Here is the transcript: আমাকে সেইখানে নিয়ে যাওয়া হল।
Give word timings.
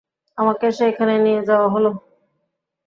আমাকে 0.37 0.67
সেইখানে 0.71 1.13
নিয়ে 1.17 1.41
যাওয়া 1.49 1.67
হল। 1.69 1.85